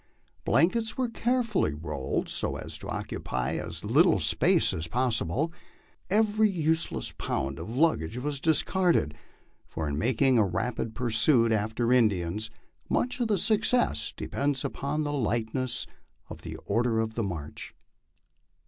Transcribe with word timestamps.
Blan 0.45 0.71
kets 0.71 0.97
were 0.97 1.09
carefully 1.09 1.75
rolled 1.75 2.27
so 2.27 2.55
as 2.55 2.75
to 2.79 2.87
occupy 2.89 3.53
as 3.57 3.83
little 3.85 4.17
space 4.17 4.73
as 4.73 4.87
possible; 4.87 5.53
every 6.09 6.49
use 6.49 6.91
less 6.91 7.13
pound 7.19 7.59
of 7.59 7.75
luggage 7.77 8.17
was 8.17 8.39
discarded, 8.39 9.13
for 9.67 9.87
in 9.87 9.99
making 9.99 10.39
a 10.39 10.43
rapid 10.43 10.95
pursuit 10.95 11.51
after 11.51 11.93
In 11.93 12.09
dians, 12.09 12.49
much 12.89 13.19
of 13.19 13.27
the 13.27 13.37
success 13.37 14.11
depends 14.17 14.65
upon 14.65 15.03
the 15.03 15.13
lightness 15.13 15.85
of 16.31 16.41
the 16.41 16.55
order 16.65 16.99
of 16.99 17.15
march. 17.23 17.75